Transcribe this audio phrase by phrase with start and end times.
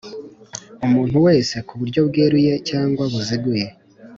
[0.85, 3.65] Umuntu wese ku buryo bweruye cyangwa buziguye